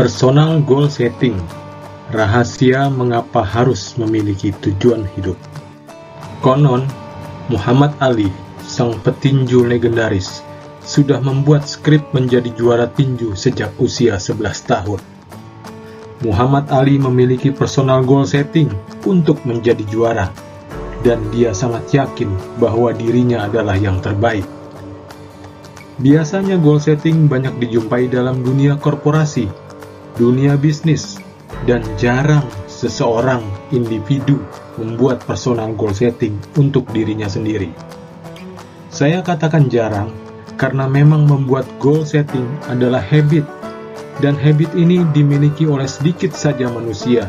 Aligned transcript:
Personal 0.00 0.64
goal 0.64 0.88
setting. 0.88 1.36
Rahasia 2.08 2.88
mengapa 2.88 3.44
harus 3.44 4.00
memiliki 4.00 4.48
tujuan 4.48 5.04
hidup. 5.12 5.36
Konon, 6.40 6.88
Muhammad 7.52 7.92
Ali, 8.00 8.32
sang 8.64 8.96
petinju 8.96 9.68
legendaris, 9.68 10.40
sudah 10.80 11.20
membuat 11.20 11.68
skrip 11.68 12.00
menjadi 12.16 12.48
juara 12.56 12.88
tinju 12.88 13.36
sejak 13.36 13.76
usia 13.76 14.16
11 14.16 14.40
tahun. 14.64 15.04
Muhammad 16.24 16.72
Ali 16.72 16.96
memiliki 16.96 17.52
personal 17.52 18.00
goal 18.00 18.24
setting 18.24 18.72
untuk 19.04 19.44
menjadi 19.44 19.84
juara, 19.84 20.32
dan 21.04 21.20
dia 21.28 21.52
sangat 21.52 21.92
yakin 21.92 22.32
bahwa 22.56 22.96
dirinya 22.96 23.44
adalah 23.44 23.76
yang 23.76 24.00
terbaik. 24.00 24.48
Biasanya 26.00 26.56
goal 26.56 26.80
setting 26.80 27.28
banyak 27.28 27.52
dijumpai 27.60 28.08
dalam 28.08 28.40
dunia 28.40 28.80
korporasi, 28.80 29.68
dunia 30.20 30.60
bisnis, 30.60 31.16
dan 31.64 31.80
jarang 31.96 32.44
seseorang 32.68 33.40
individu 33.72 34.36
membuat 34.76 35.24
personal 35.24 35.72
goal 35.72 35.96
setting 35.96 36.36
untuk 36.60 36.84
dirinya 36.92 37.24
sendiri. 37.24 37.72
Saya 38.92 39.24
katakan 39.24 39.72
jarang 39.72 40.12
karena 40.60 40.84
memang 40.84 41.24
membuat 41.24 41.64
goal 41.80 42.04
setting 42.04 42.44
adalah 42.68 43.00
habit 43.00 43.48
dan 44.20 44.36
habit 44.36 44.68
ini 44.76 45.00
dimiliki 45.16 45.64
oleh 45.64 45.88
sedikit 45.88 46.36
saja 46.36 46.68
manusia, 46.68 47.24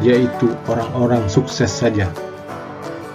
yaitu 0.00 0.48
orang-orang 0.72 1.28
sukses 1.28 1.68
saja. 1.68 2.08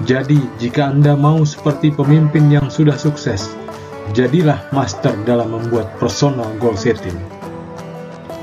Jadi, 0.05 0.37
jika 0.61 0.93
Anda 0.93 1.17
mau 1.17 1.41
seperti 1.41 1.89
pemimpin 1.89 2.53
yang 2.53 2.69
sudah 2.69 2.93
sukses, 2.93 3.49
jadilah 4.13 4.61
master 4.69 5.17
dalam 5.25 5.57
membuat 5.57 5.97
personal 5.97 6.53
goal 6.61 6.77
setting. 6.77 7.17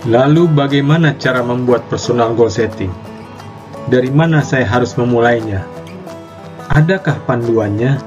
Lalu 0.05 0.53
bagaimana 0.53 1.17
cara 1.17 1.41
membuat 1.41 1.89
personal 1.89 2.37
goal 2.37 2.53
setting? 2.53 2.93
Dari 3.89 4.13
mana 4.13 4.45
saya 4.45 4.69
harus 4.69 4.93
memulainya? 5.01 5.65
Adakah 6.69 7.25
panduannya? 7.25 8.05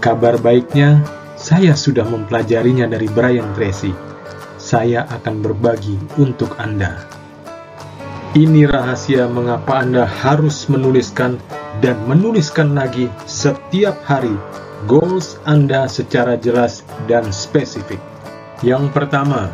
Kabar 0.00 0.40
baiknya, 0.40 1.04
saya 1.36 1.76
sudah 1.76 2.08
mempelajarinya 2.08 2.88
dari 2.88 3.12
Brian 3.12 3.44
Tracy. 3.52 3.92
Saya 4.56 5.04
akan 5.12 5.44
berbagi 5.44 6.00
untuk 6.16 6.56
Anda. 6.56 7.04
Ini 8.32 8.64
rahasia 8.64 9.28
mengapa 9.28 9.84
Anda 9.84 10.08
harus 10.08 10.64
menuliskan 10.72 11.36
dan 11.84 12.00
menuliskan 12.08 12.72
lagi 12.72 13.12
setiap 13.28 14.00
hari 14.08 14.32
goals 14.88 15.36
Anda 15.44 15.92
secara 15.92 16.40
jelas 16.40 16.88
dan 17.04 17.28
spesifik. 17.28 18.00
Yang 18.64 18.96
pertama, 18.96 19.52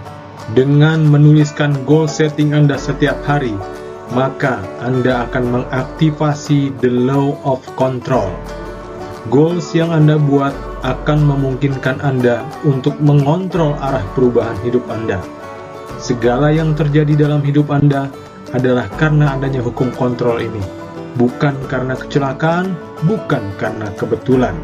dengan 0.51 1.07
menuliskan 1.07 1.87
goal 1.87 2.11
setting 2.11 2.51
Anda 2.51 2.75
setiap 2.75 3.23
hari, 3.23 3.55
maka 4.11 4.61
Anda 4.83 5.31
akan 5.31 5.45
mengaktifasi 5.63 6.75
the 6.83 6.91
law 6.91 7.39
of 7.47 7.63
control. 7.79 8.29
Goals 9.31 9.71
yang 9.73 9.95
Anda 9.95 10.19
buat 10.19 10.51
akan 10.83 11.23
memungkinkan 11.23 12.03
Anda 12.03 12.43
untuk 12.67 12.99
mengontrol 12.99 13.79
arah 13.79 14.03
perubahan 14.19 14.59
hidup 14.67 14.83
Anda. 14.91 15.23
Segala 16.03 16.51
yang 16.51 16.75
terjadi 16.75 17.15
dalam 17.15 17.47
hidup 17.47 17.71
Anda 17.71 18.11
adalah 18.51 18.91
karena 18.99 19.39
adanya 19.39 19.63
hukum 19.63 19.95
kontrol 19.95 20.43
ini, 20.43 20.59
bukan 21.15 21.55
karena 21.71 21.95
kecelakaan, 21.95 22.75
bukan 23.07 23.41
karena 23.63 23.89
kebetulan. 23.95 24.59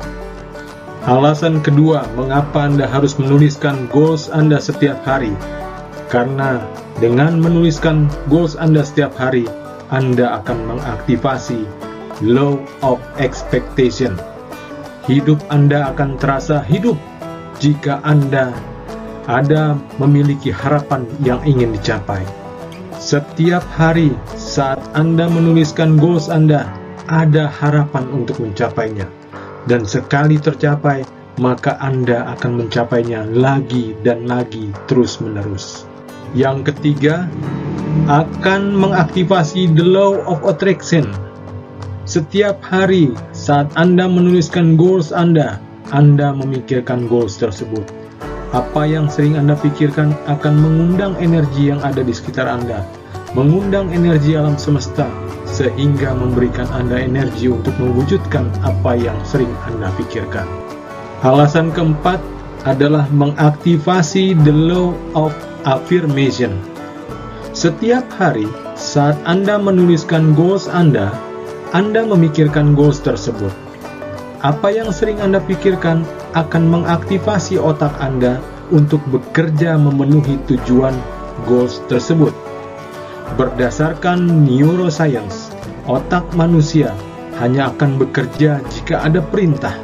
Alasan 1.07 1.63
kedua 1.63 2.05
mengapa 2.19 2.67
Anda 2.67 2.91
harus 2.91 3.17
menuliskan 3.17 3.87
goals 3.89 4.27
Anda 4.29 4.59
setiap 4.59 4.99
hari, 5.07 5.33
karena 6.09 6.65
dengan 6.99 7.39
menuliskan 7.39 8.09
goals 8.33 8.57
Anda 8.57 8.83
setiap 8.83 9.15
hari, 9.15 9.47
Anda 9.93 10.43
akan 10.43 10.77
mengaktifasi 10.77 11.65
law 12.25 12.59
of 12.83 12.99
expectation. 13.21 14.17
Hidup 15.09 15.41
Anda 15.49 15.93
akan 15.95 16.21
terasa 16.21 16.61
hidup 16.65 16.99
jika 17.63 18.03
Anda 18.05 18.53
ada 19.29 19.77
memiliki 20.01 20.53
harapan 20.53 21.05
yang 21.25 21.41
ingin 21.45 21.73
dicapai. 21.77 22.25
Setiap 22.99 23.63
hari 23.73 24.13
saat 24.35 24.81
Anda 24.93 25.31
menuliskan 25.31 25.97
goals 25.97 26.29
Anda, 26.29 26.69
ada 27.09 27.49
harapan 27.49 28.05
untuk 28.13 28.43
mencapainya. 28.43 29.09
Dan 29.65 29.89
sekali 29.89 30.37
tercapai, 30.37 31.05
maka 31.41 31.81
Anda 31.81 32.37
akan 32.37 32.67
mencapainya 32.67 33.25
lagi 33.29 33.97
dan 34.05 34.29
lagi 34.29 34.75
terus-menerus. 34.91 35.88
Yang 36.37 36.73
ketiga, 36.73 37.25
akan 38.09 38.77
mengaktifasi 38.77 39.73
the 39.73 39.85
law 39.85 40.21
of 40.29 40.45
attraction. 40.45 41.09
Setiap 42.09 42.61
hari 42.65 43.13
saat 43.37 43.69
Anda 43.77 44.09
menuliskan 44.09 44.81
goals 44.81 45.13
Anda, 45.13 45.61
Anda 45.93 46.33
memikirkan 46.33 47.09
goals 47.09 47.37
tersebut. 47.37 47.85
Apa 48.57 48.89
yang 48.89 49.13
sering 49.13 49.37
Anda 49.37 49.57
pikirkan 49.61 50.17
akan 50.25 50.55
mengundang 50.57 51.21
energi 51.21 51.69
yang 51.69 51.85
ada 51.85 52.01
di 52.01 52.13
sekitar 52.17 52.49
Anda, 52.49 52.81
mengundang 53.37 53.93
energi 53.93 54.41
alam 54.41 54.57
semesta, 54.57 55.05
sehingga 55.45 56.17
memberikan 56.17 56.69
Anda 56.73 56.97
energi 56.97 57.53
untuk 57.53 57.77
mewujudkan 57.77 58.49
apa 58.65 58.97
yang 58.97 59.17
sering 59.29 59.53
Anda 59.69 59.93
pikirkan. 60.01 60.49
Alasan 61.25 61.77
keempat 61.77 62.21
adalah 62.65 63.05
mengaktifasi 63.13 64.33
the 64.49 64.53
law 64.53 64.97
of 65.13 65.37
affirmation. 65.67 66.55
Setiap 67.57 68.07
hari 68.15 68.47
saat 68.79 69.19
Anda 69.27 69.59
menuliskan 69.59 70.37
goals 70.39 70.71
Anda, 70.71 71.11
Anda 71.75 72.07
memikirkan 72.07 72.79
goals 72.79 73.03
tersebut. 73.03 73.51
Apa 74.47 74.71
yang 74.71 74.95
sering 74.95 75.19
Anda 75.19 75.43
pikirkan 75.43 76.07
akan 76.39 76.71
mengaktifasi 76.71 77.59
otak 77.59 77.91
Anda 77.99 78.39
untuk 78.71 79.03
bekerja 79.11 79.75
memenuhi 79.75 80.39
tujuan 80.47 80.95
goals 81.51 81.83
tersebut. 81.91 82.31
Berdasarkan 83.35 84.47
neuroscience, 84.47 85.51
otak 85.91 86.25
manusia 86.39 86.95
hanya 87.43 87.75
akan 87.75 87.99
bekerja 87.99 88.63
jika 88.71 89.03
ada 89.03 89.19
perintah, 89.19 89.75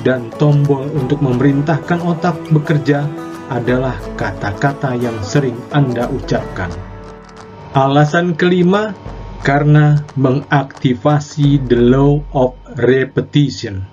dan 0.00 0.32
tombol 0.40 0.88
untuk 0.96 1.20
memerintahkan 1.20 2.00
otak 2.00 2.36
bekerja 2.48 3.04
adalah 3.50 3.98
kata-kata 4.14 4.94
yang 4.94 5.18
sering 5.20 5.58
Anda 5.74 6.06
ucapkan. 6.06 6.70
Alasan 7.74 8.38
kelima, 8.38 8.94
karena 9.40 10.00
mengaktifasi 10.20 11.64
the 11.66 11.76
law 11.76 12.20
of 12.36 12.52
repetition. 12.84 13.84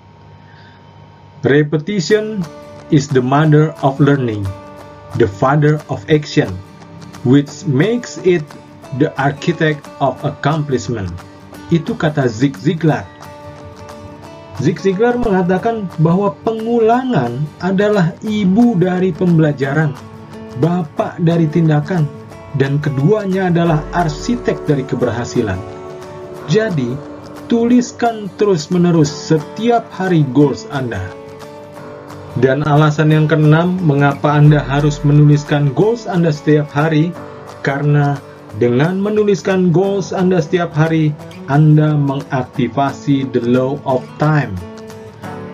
Repetition 1.46 2.44
is 2.92 3.08
the 3.08 3.22
mother 3.22 3.72
of 3.80 3.96
learning, 3.98 4.44
the 5.16 5.26
father 5.26 5.80
of 5.88 6.04
action, 6.12 6.52
which 7.24 7.64
makes 7.64 8.20
it 8.28 8.44
the 9.00 9.08
architect 9.16 9.84
of 10.04 10.20
accomplishment. 10.24 11.08
Itu 11.72 11.96
kata 11.96 12.28
Zig 12.28 12.56
Ziglar 12.60 13.04
Zig 14.58 14.82
Ziglar 14.82 15.14
mengatakan 15.14 15.86
bahwa 16.02 16.34
pengulangan 16.42 17.46
adalah 17.62 18.10
ibu 18.26 18.74
dari 18.74 19.14
pembelajaran, 19.14 19.94
bapak 20.58 21.22
dari 21.22 21.46
tindakan, 21.46 22.10
dan 22.58 22.82
keduanya 22.82 23.54
adalah 23.54 23.86
arsitek 23.94 24.66
dari 24.66 24.82
keberhasilan. 24.82 25.58
Jadi, 26.50 26.90
tuliskan 27.46 28.26
terus-menerus 28.34 29.08
setiap 29.08 29.86
hari 29.94 30.26
goals 30.34 30.66
Anda. 30.74 31.06
Dan 32.42 32.66
alasan 32.66 33.14
yang 33.14 33.30
keenam, 33.30 33.78
mengapa 33.78 34.34
Anda 34.34 34.66
harus 34.66 34.98
menuliskan 35.06 35.70
goals 35.70 36.10
Anda 36.10 36.34
setiap 36.34 36.66
hari? 36.74 37.14
Karena 37.62 38.18
dengan 38.56 38.96
menuliskan 38.96 39.68
goals 39.68 40.16
Anda 40.16 40.40
setiap 40.40 40.72
hari, 40.72 41.12
Anda 41.52 41.92
mengaktifasi 41.92 43.28
the 43.36 43.44
law 43.44 43.76
of 43.84 44.00
time. 44.16 44.56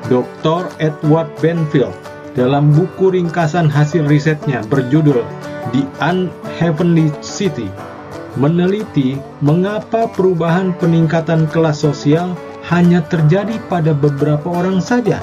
Dr. 0.06 0.70
Edward 0.79 1.26
Benfield 1.43 1.96
dalam 2.38 2.70
buku 2.70 3.14
ringkasan 3.19 3.67
hasil 3.67 4.06
risetnya 4.06 4.62
berjudul 4.70 5.26
The 5.75 5.82
Unheavenly 5.99 7.11
City 7.19 7.67
meneliti 8.35 9.14
mengapa 9.41 10.11
perubahan 10.11 10.75
peningkatan 10.82 11.46
kelas 11.50 11.87
sosial 11.87 12.35
hanya 12.67 13.05
terjadi 13.06 13.61
pada 13.70 13.94
beberapa 13.94 14.50
orang 14.50 14.82
saja. 14.82 15.23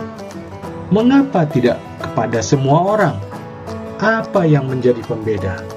Mengapa 0.92 1.48
tidak 1.48 1.80
kepada 2.04 2.40
semua 2.44 3.00
orang? 3.00 3.16
Apa 4.02 4.48
yang 4.48 4.68
menjadi 4.68 5.00
pembeda? 5.06 5.71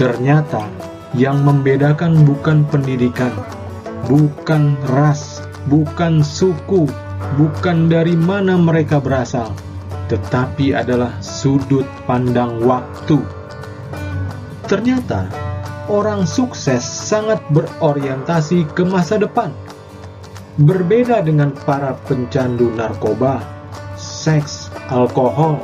Ternyata 0.00 0.64
yang 1.12 1.44
membedakan 1.44 2.24
bukan 2.24 2.64
pendidikan, 2.72 3.36
bukan 4.08 4.72
ras, 4.96 5.44
bukan 5.68 6.24
suku, 6.24 6.88
bukan 7.36 7.92
dari 7.92 8.16
mana 8.16 8.56
mereka 8.56 8.96
berasal, 8.96 9.52
tetapi 10.08 10.72
adalah 10.72 11.12
sudut 11.20 11.84
pandang 12.08 12.64
waktu. 12.64 13.20
Ternyata, 14.64 15.28
orang 15.92 16.24
sukses 16.24 16.80
sangat 16.80 17.44
berorientasi 17.52 18.72
ke 18.72 18.88
masa 18.88 19.20
depan. 19.20 19.52
Berbeda 20.56 21.20
dengan 21.20 21.52
para 21.68 21.92
pencandu 22.08 22.72
narkoba, 22.72 23.44
seks, 24.00 24.72
alkohol, 24.88 25.60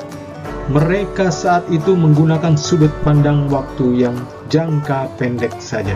mereka 0.66 1.30
saat 1.30 1.62
itu 1.70 1.94
menggunakan 1.94 2.58
sudut 2.58 2.90
pandang 3.06 3.46
waktu 3.46 4.02
yang 4.02 4.16
jangka 4.50 5.06
pendek 5.14 5.54
saja. 5.62 5.94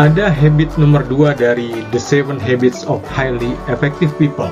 Ada 0.00 0.30
habit 0.32 0.78
nomor 0.80 1.04
dua 1.04 1.34
dari 1.34 1.84
The 1.92 2.00
Seven 2.00 2.40
Habits 2.40 2.86
of 2.88 3.04
Highly 3.04 3.52
Effective 3.68 4.14
People. 4.16 4.48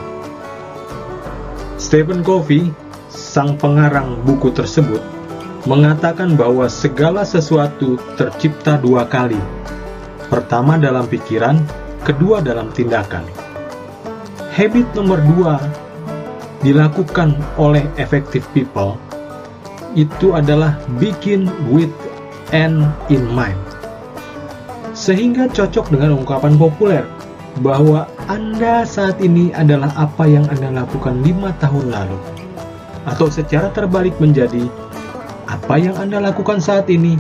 Stephen 1.81 2.21
Covey, 2.21 2.69
sang 3.09 3.55
pengarang 3.57 4.21
buku 4.27 4.51
tersebut, 4.53 5.01
mengatakan 5.65 6.35
bahwa 6.35 6.67
segala 6.67 7.23
sesuatu 7.25 7.97
tercipta 8.19 8.77
dua 8.77 9.07
kali. 9.07 9.39
Pertama 10.27 10.77
dalam 10.77 11.07
pikiran, 11.07 11.63
kedua 12.03 12.43
dalam 12.43 12.69
tindakan. 12.75 13.25
Habit 14.53 14.99
nomor 14.99 15.23
dua 15.23 15.63
dilakukan 16.65 17.37
oleh 17.61 17.85
effective 18.01 18.45
people 18.57 18.97
itu 19.97 20.37
adalah 20.37 20.77
bikin 21.01 21.49
with 21.73 21.91
end 22.53 22.85
in 23.09 23.25
mind. 23.33 23.57
Sehingga 24.93 25.49
cocok 25.49 25.93
dengan 25.93 26.21
ungkapan 26.21 26.57
populer 26.61 27.05
bahwa 27.65 28.05
Anda 28.29 28.85
saat 28.85 29.21
ini 29.25 29.53
adalah 29.57 29.89
apa 29.97 30.29
yang 30.29 30.45
Anda 30.53 30.85
lakukan 30.85 31.25
lima 31.25 31.57
tahun 31.57 31.89
lalu. 31.89 32.21
Atau 33.09 33.33
secara 33.33 33.73
terbalik 33.73 34.17
menjadi 34.21 34.69
apa 35.49 35.81
yang 35.81 35.97
Anda 35.97 36.21
lakukan 36.21 36.61
saat 36.61 36.93
ini, 36.93 37.17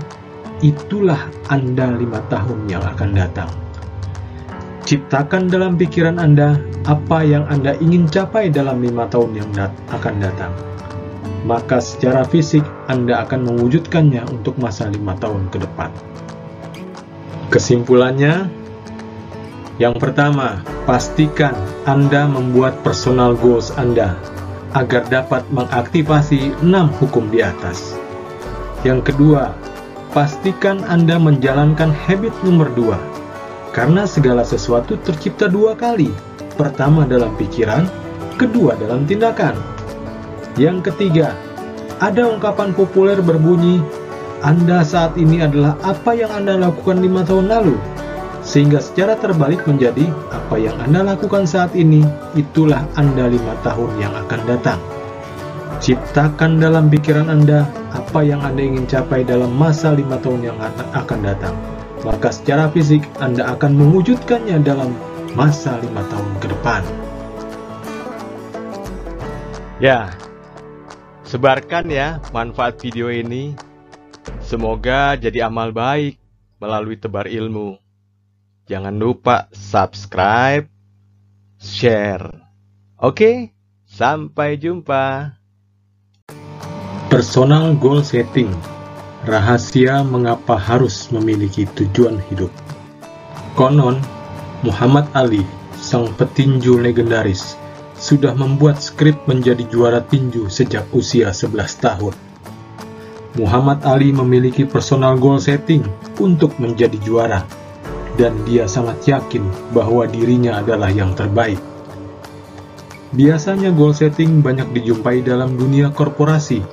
itulah 0.60 1.28
Anda 1.48 1.96
lima 1.96 2.20
tahun 2.28 2.68
yang 2.68 2.84
akan 2.84 3.10
datang. 3.16 3.50
Ciptakan 4.86 5.48
dalam 5.48 5.74
pikiran 5.80 6.20
Anda 6.20 6.60
apa 6.86 7.26
yang 7.26 7.42
Anda 7.50 7.74
ingin 7.82 8.06
capai 8.06 8.46
dalam 8.48 8.78
lima 8.78 9.10
tahun 9.10 9.34
yang 9.34 9.50
dat 9.50 9.74
akan 9.90 10.22
datang. 10.22 10.54
Maka 11.42 11.82
secara 11.82 12.22
fisik 12.26 12.62
Anda 12.86 13.26
akan 13.26 13.46
mewujudkannya 13.46 14.22
untuk 14.30 14.58
masa 14.58 14.90
lima 14.90 15.14
tahun 15.18 15.50
ke 15.50 15.62
depan. 15.62 15.90
Kesimpulannya, 17.50 18.50
yang 19.78 19.94
pertama, 19.98 20.62
pastikan 20.86 21.54
Anda 21.86 22.26
membuat 22.26 22.82
personal 22.82 23.38
goals 23.38 23.70
Anda 23.74 24.18
agar 24.74 25.06
dapat 25.06 25.46
mengaktifasi 25.54 26.54
enam 26.62 26.90
hukum 26.98 27.30
di 27.30 27.42
atas. 27.42 27.94
Yang 28.82 29.14
kedua, 29.14 29.54
pastikan 30.14 30.82
Anda 30.86 31.18
menjalankan 31.18 31.90
habit 31.94 32.34
nomor 32.42 32.70
dua, 32.74 32.98
karena 33.70 34.06
segala 34.06 34.42
sesuatu 34.42 34.98
tercipta 35.06 35.46
dua 35.46 35.78
kali. 35.78 36.10
Pertama 36.56 37.04
dalam 37.04 37.36
pikiran, 37.36 37.84
kedua 38.40 38.76
dalam 38.80 39.04
tindakan. 39.04 39.56
Yang 40.56 40.92
ketiga, 40.92 41.36
ada 42.00 42.28
ungkapan 42.32 42.72
populer 42.72 43.20
berbunyi, 43.20 43.84
anda 44.44 44.84
saat 44.84 45.16
ini 45.16 45.40
adalah 45.40 45.80
apa 45.80 46.12
yang 46.12 46.28
Anda 46.28 46.60
lakukan 46.60 47.00
lima 47.00 47.24
tahun 47.24 47.48
lalu. 47.48 47.74
Sehingga 48.44 48.84
secara 48.84 49.16
terbalik 49.16 49.64
menjadi 49.64 50.06
apa 50.28 50.60
yang 50.60 50.76
Anda 50.76 51.02
lakukan 51.02 51.48
saat 51.48 51.72
ini, 51.72 52.04
itulah 52.36 52.84
Anda 53.00 53.32
lima 53.32 53.56
tahun 53.64 53.96
yang 53.96 54.12
akan 54.12 54.40
datang. 54.44 54.80
Ciptakan 55.80 56.60
dalam 56.60 56.92
pikiran 56.92 57.32
Anda 57.32 57.64
apa 57.96 58.20
yang 58.22 58.44
Anda 58.44 58.60
ingin 58.60 58.84
capai 58.84 59.24
dalam 59.24 59.56
masa 59.56 59.96
lima 59.96 60.20
tahun 60.20 60.52
yang 60.52 60.58
akan 60.94 61.18
datang. 61.24 61.56
Maka 62.04 62.28
secara 62.28 62.68
fisik 62.70 63.08
Anda 63.18 63.56
akan 63.56 63.72
mewujudkannya 63.72 64.62
dalam 64.62 64.92
masa 65.36 65.76
lima 65.84 66.00
tahun 66.08 66.32
ke 66.40 66.46
depan. 66.48 66.82
Ya, 69.76 70.16
sebarkan 71.28 71.92
ya 71.92 72.18
manfaat 72.32 72.80
video 72.80 73.12
ini 73.12 73.52
Semoga 74.46 75.18
jadi 75.18 75.46
amal 75.46 75.74
baik 75.74 76.18
melalui 76.62 76.98
tebar 76.98 77.26
ilmu. 77.26 77.78
Jangan 78.66 78.94
lupa 78.94 79.46
subscribe, 79.54 80.66
share. 81.58 82.26
Oke, 82.98 83.54
sampai 83.86 84.58
jumpa. 84.58 85.34
Personal 87.06 87.78
goal 87.78 88.02
setting. 88.02 88.50
Rahasia 89.26 90.06
mengapa 90.06 90.54
harus 90.58 91.10
memiliki 91.10 91.66
tujuan 91.74 92.22
hidup. 92.30 92.50
Konon, 93.58 93.98
Muhammad 94.64 95.12
Ali, 95.12 95.44
sang 95.76 96.16
petinju 96.16 96.80
legendaris, 96.80 97.60
sudah 98.00 98.32
membuat 98.32 98.80
skrip 98.80 99.28
menjadi 99.28 99.68
juara 99.68 100.00
tinju 100.00 100.48
sejak 100.48 100.88
usia 100.96 101.28
11 101.28 101.76
tahun. 101.76 102.14
Muhammad 103.36 103.84
Ali 103.84 104.16
memiliki 104.16 104.64
personal 104.64 105.20
goal 105.20 105.36
setting 105.36 105.84
untuk 106.16 106.56
menjadi 106.56 106.96
juara, 107.04 107.44
dan 108.16 108.32
dia 108.48 108.64
sangat 108.64 109.04
yakin 109.04 109.44
bahwa 109.76 110.08
dirinya 110.08 110.64
adalah 110.64 110.88
yang 110.88 111.12
terbaik. 111.12 111.60
Biasanya 113.12 113.76
goal 113.76 113.92
setting 113.92 114.40
banyak 114.40 114.72
dijumpai 114.72 115.20
dalam 115.20 115.52
dunia 115.60 115.92
korporasi, 115.92 116.64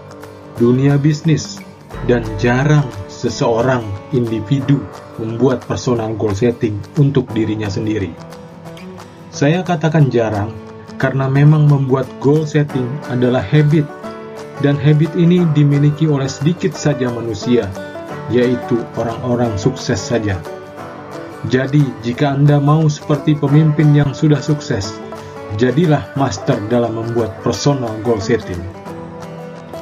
dunia 0.56 0.96
bisnis, 0.96 1.60
dan 2.08 2.24
jarang 2.40 2.88
seseorang 3.12 3.84
individu 4.14 4.80
membuat 5.20 5.66
personal 5.66 6.14
goal 6.16 6.32
setting 6.38 6.78
untuk 6.96 7.28
dirinya 7.34 7.68
sendiri. 7.68 8.14
Saya 9.34 9.66
katakan 9.66 10.14
jarang 10.14 10.54
karena 11.02 11.28
memang 11.28 11.66
membuat 11.66 12.06
goal 12.22 12.46
setting 12.46 12.86
adalah 13.10 13.42
habit 13.42 13.84
dan 14.62 14.78
habit 14.78 15.10
ini 15.18 15.44
dimiliki 15.58 16.06
oleh 16.06 16.30
sedikit 16.30 16.78
saja 16.78 17.10
manusia, 17.10 17.66
yaitu 18.30 18.80
orang-orang 18.96 19.52
sukses 19.58 19.98
saja. 19.98 20.38
Jadi, 21.52 21.84
jika 22.06 22.32
Anda 22.38 22.62
mau 22.62 22.88
seperti 22.88 23.36
pemimpin 23.36 23.92
yang 23.92 24.16
sudah 24.16 24.40
sukses, 24.40 24.96
jadilah 25.60 26.08
master 26.16 26.56
dalam 26.72 26.96
membuat 26.96 27.36
personal 27.44 27.92
goal 28.06 28.22
setting. 28.24 28.62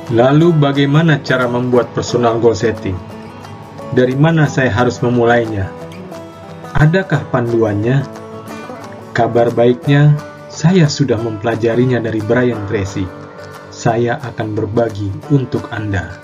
Lalu, 0.10 0.58
bagaimana 0.58 1.22
cara 1.22 1.46
membuat 1.46 1.94
personal 1.94 2.42
goal 2.42 2.58
setting? 2.58 2.98
Dari 3.92 4.16
mana 4.16 4.48
saya 4.48 4.72
harus 4.72 5.00
memulainya? 5.04 5.68
Adakah 6.76 7.28
panduannya? 7.32 8.08
Kabar 9.12 9.52
baiknya, 9.52 10.16
saya 10.48 10.88
sudah 10.88 11.20
mempelajarinya 11.20 12.00
dari 12.00 12.24
Brian 12.24 12.64
Tracy 12.72 13.22
saya 13.82 14.22
akan 14.22 14.54
berbagi 14.54 15.10
untuk 15.34 15.66
Anda. 15.74 16.22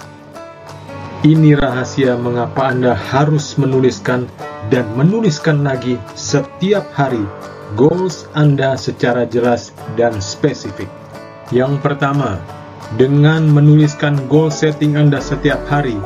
Ini 1.25 1.57
rahasia 1.57 2.13
mengapa 2.13 2.69
Anda 2.69 2.93
harus 2.93 3.57
menuliskan 3.57 4.29
dan 4.69 4.85
menuliskan 4.93 5.65
lagi 5.65 5.97
setiap 6.13 6.85
hari 6.93 7.25
goals 7.73 8.29
Anda 8.37 8.77
secara 8.77 9.25
jelas 9.25 9.73
dan 9.97 10.21
spesifik. 10.21 10.85
Yang 11.49 11.81
pertama, 11.81 12.37
dengan 12.99 13.49
menuliskan 13.49 14.29
goal 14.29 14.53
setting 14.53 14.93
Anda 14.93 15.17
setiap 15.17 15.65
hari, 15.65 15.97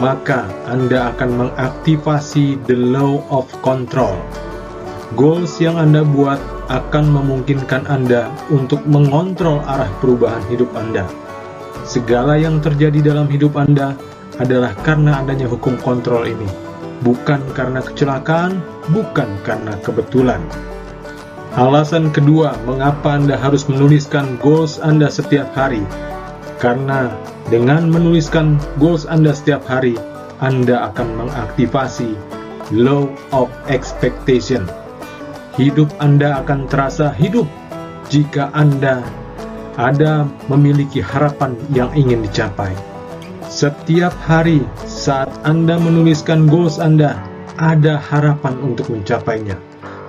maka 0.00 0.48
Anda 0.66 1.12
akan 1.14 1.30
mengaktifasi 1.46 2.64
the 2.64 2.74
law 2.74 3.20
of 3.28 3.46
control. 3.60 4.16
Goals 5.14 5.60
yang 5.60 5.76
Anda 5.76 6.02
buat 6.02 6.40
akan 6.72 7.12
memungkinkan 7.12 7.84
Anda 7.86 8.32
untuk 8.48 8.80
mengontrol 8.88 9.60
arah 9.68 9.90
perubahan 10.00 10.42
hidup 10.48 10.72
Anda. 10.72 11.04
Segala 11.84 12.40
yang 12.40 12.64
terjadi 12.64 13.12
dalam 13.12 13.28
hidup 13.28 13.60
Anda 13.60 13.92
adalah 14.40 14.72
karena 14.86 15.20
adanya 15.20 15.50
hukum 15.50 15.76
kontrol 15.84 16.24
ini, 16.24 16.48
bukan 17.04 17.44
karena 17.52 17.84
kecelakaan, 17.84 18.64
bukan 18.94 19.28
karena 19.44 19.76
kebetulan. 19.84 20.40
Alasan 21.58 22.14
kedua, 22.14 22.54
mengapa 22.62 23.18
Anda 23.18 23.34
harus 23.34 23.66
menuliskan 23.66 24.38
goals 24.38 24.78
Anda 24.78 25.10
setiap 25.10 25.50
hari? 25.58 25.82
Karena 26.60 27.08
dengan 27.48 27.88
menuliskan 27.88 28.60
goals 28.76 29.08
Anda 29.08 29.32
setiap 29.32 29.64
hari, 29.64 29.96
Anda 30.44 30.92
akan 30.92 31.24
mengaktifasi 31.24 32.12
law 32.76 33.08
of 33.32 33.48
expectation 33.66 34.68
hidup 35.60 35.92
Anda 36.00 36.40
akan 36.40 36.70
terasa 36.72 37.12
hidup 37.12 37.44
jika 38.08 38.48
Anda 38.56 39.04
ada 39.76 40.24
memiliki 40.48 41.04
harapan 41.04 41.52
yang 41.76 41.92
ingin 41.92 42.24
dicapai. 42.24 42.72
Setiap 43.50 44.16
hari 44.24 44.64
saat 44.88 45.28
Anda 45.44 45.76
menuliskan 45.76 46.48
goals 46.48 46.80
Anda, 46.80 47.20
ada 47.60 48.00
harapan 48.00 48.56
untuk 48.64 48.88
mencapainya. 48.88 49.60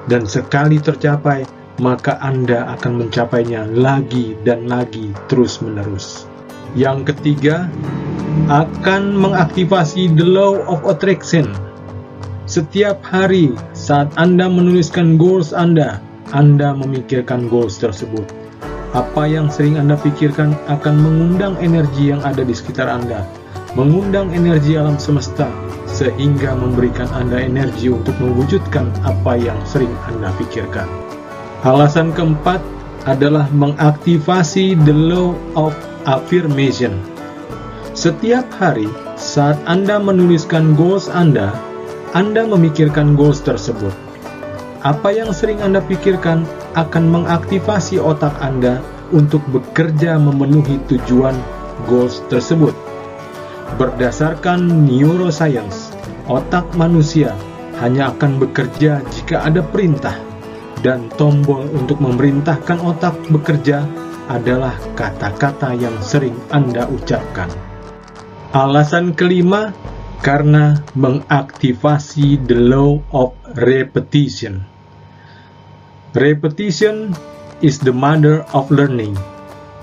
Dan 0.08 0.24
sekali 0.24 0.80
tercapai, 0.80 1.46
maka 1.84 2.16
Anda 2.24 2.72
akan 2.80 3.06
mencapainya 3.06 3.68
lagi 3.70 4.40
dan 4.48 4.72
lagi 4.72 5.12
terus-menerus. 5.28 6.31
Yang 6.72 7.12
ketiga, 7.12 7.68
akan 8.48 9.20
mengaktifasi 9.20 10.16
the 10.16 10.24
law 10.24 10.56
of 10.72 10.88
attraction. 10.88 11.52
Setiap 12.48 13.04
hari 13.04 13.56
saat 13.76 14.12
Anda 14.16 14.48
menuliskan 14.48 15.20
goals 15.20 15.52
Anda, 15.52 16.00
Anda 16.32 16.72
memikirkan 16.76 17.52
goals 17.52 17.80
tersebut. 17.80 18.24
Apa 18.92 19.24
yang 19.24 19.48
sering 19.48 19.80
Anda 19.80 19.96
pikirkan 20.00 20.56
akan 20.68 20.96
mengundang 21.00 21.56
energi 21.64 22.12
yang 22.12 22.24
ada 22.28 22.44
di 22.44 22.52
sekitar 22.52 22.92
Anda, 22.92 23.24
mengundang 23.76 24.36
energi 24.36 24.76
alam 24.76 25.00
semesta, 25.00 25.48
sehingga 25.88 26.56
memberikan 26.56 27.08
Anda 27.16 27.40
energi 27.40 27.92
untuk 27.92 28.16
mewujudkan 28.20 28.92
apa 29.04 29.40
yang 29.40 29.60
sering 29.68 29.92
Anda 30.08 30.32
pikirkan. 30.40 30.88
Alasan 31.68 32.12
keempat 32.16 32.60
adalah 33.08 33.48
mengaktifasi 33.52 34.76
the 34.84 34.96
law 34.96 35.36
of 35.56 35.72
affirmation. 36.08 36.96
Setiap 37.92 38.48
hari 38.56 38.88
saat 39.20 39.60
Anda 39.68 40.00
menuliskan 40.02 40.74
goals 40.74 41.12
Anda, 41.12 41.54
Anda 42.18 42.48
memikirkan 42.48 43.14
goals 43.20 43.44
tersebut. 43.44 43.94
Apa 44.82 45.14
yang 45.14 45.30
sering 45.30 45.62
Anda 45.62 45.84
pikirkan 45.86 46.48
akan 46.74 47.04
mengaktifasi 47.12 48.02
otak 48.02 48.34
Anda 48.42 48.82
untuk 49.14 49.44
bekerja 49.52 50.18
memenuhi 50.18 50.82
tujuan 50.90 51.36
goals 51.86 52.24
tersebut. 52.32 52.74
Berdasarkan 53.78 54.88
neuroscience, 54.88 55.94
otak 56.26 56.66
manusia 56.74 57.36
hanya 57.80 58.10
akan 58.16 58.42
bekerja 58.42 59.04
jika 59.14 59.46
ada 59.46 59.62
perintah 59.62 60.16
dan 60.82 61.08
tombol 61.16 61.66
untuk 61.78 62.02
memerintahkan 62.02 62.82
otak 62.82 63.14
bekerja 63.30 63.86
adalah 64.32 64.80
kata-kata 64.96 65.76
yang 65.76 66.00
sering 66.00 66.36
Anda 66.56 66.88
ucapkan. 66.88 67.52
Alasan 68.56 69.12
kelima, 69.16 69.76
karena 70.22 70.78
mengaktifasi 70.94 72.38
the 72.46 72.56
law 72.56 73.02
of 73.12 73.34
repetition. 73.58 74.62
Repetition 76.14 77.18
is 77.66 77.82
the 77.82 77.92
mother 77.92 78.46
of 78.54 78.70
learning, 78.70 79.18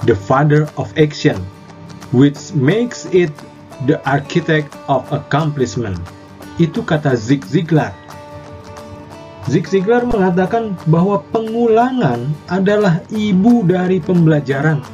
the 0.07 0.15
father 0.15 0.71
of 0.79 0.95
action, 0.95 1.37
which 2.15 2.55
makes 2.55 3.11
it 3.11 3.35
the 3.91 3.99
architect 4.07 4.71
of 4.87 5.03
accomplishment. 5.11 5.99
Itu 6.63 6.87
kata 6.87 7.19
Zig 7.19 7.43
Ziglar 7.47 7.95
Zig 9.49 9.65
Ziglar 9.65 10.05
mengatakan 10.05 10.77
bahwa 10.85 11.25
pengulangan 11.33 12.29
adalah 12.53 13.01
ibu 13.09 13.65
dari 13.65 13.97
pembelajaran, 13.97 14.85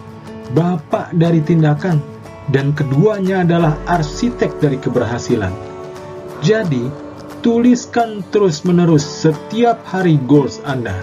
bapak 0.55 1.11
dari 1.19 1.43
tindakan, 1.43 1.99
dan 2.55 2.71
keduanya 2.71 3.43
adalah 3.43 3.75
arsitek 3.91 4.55
dari 4.63 4.79
keberhasilan. 4.79 5.51
Jadi, 6.39 6.87
tuliskan 7.43 8.23
terus-menerus 8.31 9.03
setiap 9.03 9.83
hari 9.91 10.23
goals 10.23 10.63
Anda. 10.63 11.03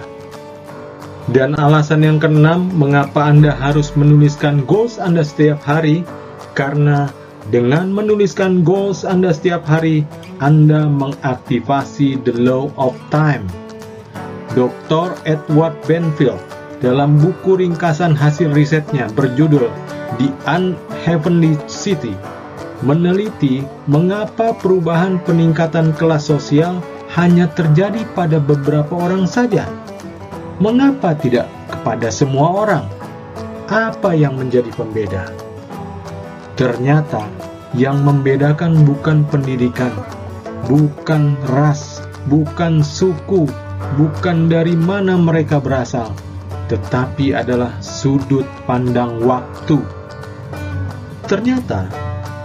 Dan 1.28 1.52
alasan 1.54 2.08
yang 2.08 2.18
keenam, 2.18 2.72
mengapa 2.72 3.28
Anda 3.28 3.52
harus 3.52 3.92
menuliskan 3.94 4.64
goals 4.64 4.96
Anda 4.96 5.22
setiap 5.22 5.60
hari? 5.60 6.08
Karena 6.56 7.12
dengan 7.50 7.90
menuliskan 7.90 8.62
goals 8.62 9.02
Anda 9.02 9.34
setiap 9.34 9.66
hari, 9.66 10.06
Anda 10.38 10.86
mengaktifasi 10.86 12.22
the 12.22 12.36
law 12.36 12.70
of 12.78 12.94
time. 13.10 13.48
Dr. 14.52 15.16
Edward 15.24 15.74
Benfield 15.88 16.38
dalam 16.84 17.16
buku 17.18 17.58
ringkasan 17.58 18.12
hasil 18.12 18.52
risetnya 18.52 19.08
berjudul 19.16 19.72
The 20.20 20.28
Unheavenly 20.44 21.56
City 21.66 22.12
meneliti 22.82 23.62
mengapa 23.86 24.52
perubahan 24.58 25.22
peningkatan 25.22 25.94
kelas 25.96 26.28
sosial 26.28 26.82
hanya 27.14 27.46
terjadi 27.54 28.02
pada 28.12 28.42
beberapa 28.42 28.92
orang 29.08 29.24
saja. 29.24 29.64
Mengapa 30.58 31.14
tidak 31.16 31.46
kepada 31.70 32.10
semua 32.10 32.66
orang? 32.66 32.84
Apa 33.70 34.12
yang 34.12 34.36
menjadi 34.36 34.68
pembeda? 34.74 35.51
Ternyata 36.62 37.26
yang 37.74 38.06
membedakan 38.06 38.86
bukan 38.86 39.26
pendidikan, 39.26 39.90
bukan 40.70 41.34
ras, 41.50 42.06
bukan 42.30 42.86
suku, 42.86 43.50
bukan 43.98 44.46
dari 44.46 44.78
mana 44.78 45.18
mereka 45.18 45.58
berasal, 45.58 46.14
tetapi 46.70 47.34
adalah 47.34 47.74
sudut 47.82 48.46
pandang 48.62 49.26
waktu. 49.26 49.82
Ternyata 51.26 51.90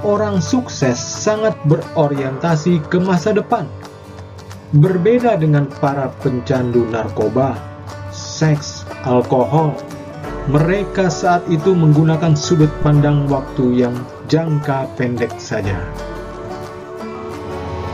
orang 0.01 0.41
sukses 0.41 0.97
sangat 0.97 1.53
berorientasi 1.69 2.89
ke 2.89 2.97
masa 2.97 3.37
depan. 3.37 3.69
Berbeda 4.73 5.37
dengan 5.37 5.69
para 5.77 6.09
pencandu 6.25 6.89
narkoba, 6.89 7.53
seks, 8.09 8.81
alkohol, 9.05 9.77
mereka 10.47 11.11
saat 11.11 11.43
itu 11.51 11.75
menggunakan 11.75 12.31
sudut 12.31 12.71
pandang 12.79 13.27
waktu 13.27 13.83
yang 13.83 13.95
jangka 14.31 14.87
pendek 14.95 15.35
saja. 15.35 15.75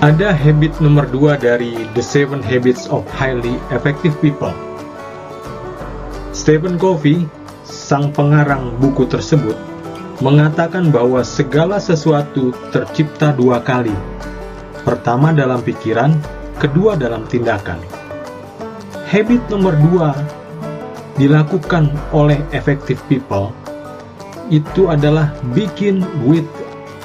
Ada 0.05 0.36
habit 0.36 0.77
nomor 0.77 1.10
dua 1.10 1.33
dari 1.33 1.74
The 1.98 2.03
Seven 2.05 2.45
Habits 2.45 2.86
of 2.93 3.10
Highly 3.10 3.57
Effective 3.74 4.13
People. 4.22 4.53
Stephen 6.29 6.77
Covey, 6.77 7.25
sang 7.65 8.13
pengarang 8.13 8.77
buku 8.77 9.10
tersebut, 9.10 9.57
mengatakan 10.22 10.93
bahwa 10.93 11.25
segala 11.25 11.81
sesuatu 11.81 12.53
tercipta 12.69 13.33
dua 13.33 13.65
kali. 13.65 13.95
Pertama 14.86 15.33
dalam 15.33 15.63
pikiran, 15.63 16.13
kedua 16.62 17.00
dalam 17.00 17.25
tindakan. 17.25 17.81
Habit 19.10 19.41
nomor 19.50 19.74
dua 19.79 20.12
dilakukan 21.17 21.93
oleh 22.12 22.41
effective 22.55 23.00
people 23.05 23.53
itu 24.51 24.91
adalah 24.91 25.32
begin 25.55 26.03
with 26.25 26.46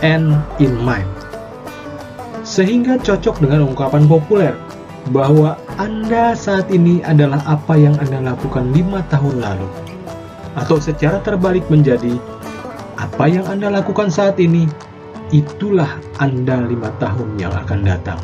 end 0.03 0.35
in 0.59 0.75
mind. 0.83 1.07
Sehingga 2.43 2.97
cocok 2.99 3.45
dengan 3.45 3.69
ungkapan 3.69 4.09
populer 4.09 4.57
bahwa 5.13 5.61
Anda 5.77 6.33
saat 6.35 6.73
ini 6.73 7.05
adalah 7.05 7.41
apa 7.45 7.77
yang 7.77 7.95
Anda 8.01 8.35
lakukan 8.35 8.73
lima 8.73 9.05
tahun 9.13 9.41
lalu. 9.41 9.69
Atau 10.57 10.83
secara 10.83 11.23
terbalik 11.23 11.69
menjadi 11.71 12.19
apa 12.99 13.31
yang 13.31 13.47
Anda 13.47 13.71
lakukan 13.71 14.11
saat 14.11 14.41
ini, 14.43 14.67
itulah 15.31 16.01
Anda 16.19 16.67
lima 16.67 16.91
tahun 16.99 17.39
yang 17.39 17.53
akan 17.55 17.81
datang. 17.85 18.21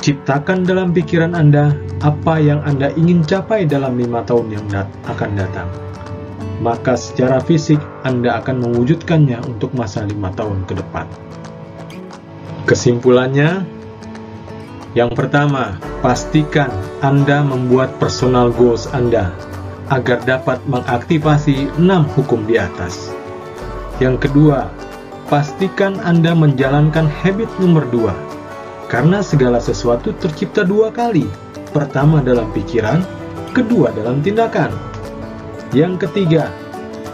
Ciptakan 0.00 0.64
dalam 0.64 0.92
pikiran 0.92 1.32
Anda 1.36 1.74
apa 2.04 2.36
yang 2.36 2.60
Anda 2.68 2.92
ingin 3.00 3.24
capai 3.24 3.64
dalam 3.64 3.96
lima 3.96 4.20
tahun 4.28 4.52
yang 4.52 4.66
dat 4.68 4.84
akan 5.08 5.40
datang. 5.40 5.68
Maka 6.60 7.00
secara 7.00 7.40
fisik 7.40 7.80
Anda 8.04 8.44
akan 8.44 8.60
mewujudkannya 8.60 9.40
untuk 9.48 9.72
masa 9.72 10.04
lima 10.04 10.28
tahun 10.36 10.68
ke 10.68 10.84
depan. 10.84 11.08
Kesimpulannya, 12.68 13.64
yang 14.92 15.16
pertama, 15.16 15.80
pastikan 16.04 16.68
Anda 17.00 17.40
membuat 17.40 17.96
personal 17.96 18.52
goals 18.52 18.84
Anda 18.92 19.32
agar 19.88 20.24
dapat 20.28 20.60
mengaktifasi 20.68 21.72
enam 21.80 22.04
hukum 22.12 22.44
di 22.44 22.60
atas. 22.60 23.12
Yang 23.96 24.28
kedua, 24.28 24.68
pastikan 25.32 25.96
Anda 26.04 26.36
menjalankan 26.36 27.08
habit 27.08 27.48
nomor 27.60 27.88
dua, 27.88 28.12
karena 28.92 29.24
segala 29.24 29.56
sesuatu 29.56 30.12
tercipta 30.20 30.64
dua 30.64 30.92
kali. 30.92 31.43
Pertama 31.74 32.22
dalam 32.22 32.54
pikiran, 32.54 33.02
kedua 33.50 33.90
dalam 33.90 34.22
tindakan. 34.22 34.70
Yang 35.74 36.06
ketiga, 36.06 36.54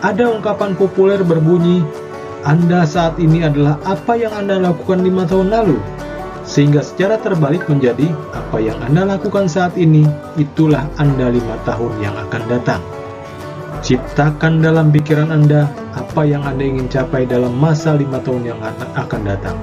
ada 0.04 0.28
ungkapan 0.28 0.76
populer 0.76 1.24
berbunyi, 1.24 1.80
Anda 2.44 2.84
saat 2.84 3.16
ini 3.16 3.40
adalah 3.40 3.80
apa 3.88 4.20
yang 4.20 4.36
Anda 4.36 4.60
lakukan 4.60 5.00
lima 5.00 5.24
tahun 5.24 5.48
lalu. 5.48 5.80
Sehingga 6.44 6.84
secara 6.84 7.16
terbalik 7.16 7.64
menjadi 7.72 8.12
apa 8.36 8.60
yang 8.60 8.76
Anda 8.84 9.16
lakukan 9.16 9.48
saat 9.48 9.80
ini, 9.80 10.04
itulah 10.36 10.84
Anda 11.00 11.32
lima 11.32 11.56
tahun 11.64 11.96
yang 12.04 12.12
akan 12.28 12.42
datang. 12.52 12.84
Ciptakan 13.80 14.60
dalam 14.60 14.92
pikiran 14.92 15.32
Anda 15.32 15.72
apa 15.96 16.28
yang 16.28 16.44
Anda 16.44 16.68
ingin 16.68 16.92
capai 16.92 17.24
dalam 17.24 17.56
masa 17.56 17.96
lima 17.96 18.20
tahun 18.20 18.52
yang 18.52 18.60
akan 18.92 19.20
datang 19.24 19.56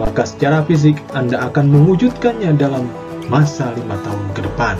maka 0.00 0.24
secara 0.24 0.64
fisik 0.64 0.96
Anda 1.12 1.48
akan 1.50 1.68
mewujudkannya 1.68 2.56
dalam 2.56 2.88
masa 3.26 3.70
lima 3.74 3.98
tahun 4.02 4.26
ke 4.34 4.40
depan. 4.46 4.76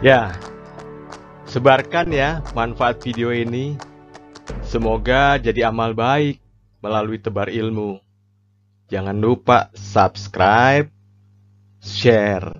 Ya, 0.00 0.32
sebarkan 1.44 2.08
ya 2.10 2.40
manfaat 2.56 3.02
video 3.02 3.30
ini. 3.34 3.76
Semoga 4.64 5.36
jadi 5.36 5.68
amal 5.68 5.92
baik 5.92 6.40
melalui 6.80 7.18
tebar 7.18 7.50
ilmu. 7.50 8.00
Jangan 8.90 9.18
lupa 9.18 9.70
subscribe, 9.76 10.90
share. 11.78 12.50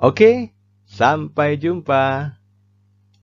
Oke, 0.00 0.56
sampai 0.88 1.60
jumpa. 1.60 2.37